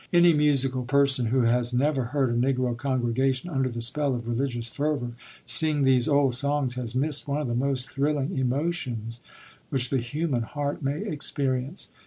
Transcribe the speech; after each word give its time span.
Any 0.11 0.33
musical 0.33 0.83
person 0.83 1.27
who 1.27 1.41
has 1.41 1.75
never 1.75 2.05
heard 2.05 2.31
a 2.31 2.33
Negro 2.33 2.75
congregation 2.75 3.51
under 3.51 3.69
the 3.69 3.83
spell 3.83 4.15
of 4.15 4.27
religious 4.27 4.67
fervor 4.67 5.11
sing 5.45 5.83
these 5.83 6.07
old 6.07 6.33
songs 6.33 6.73
has 6.73 6.95
missed 6.95 7.27
one 7.27 7.39
of 7.39 7.47
the 7.47 7.53
most 7.53 7.87
thrilling 7.91 8.35
emotions 8.35 9.19
which 9.69 9.91
the 9.91 9.99
human 9.99 10.41
heart 10.41 10.81
may 10.81 11.01
experience. 11.05 11.91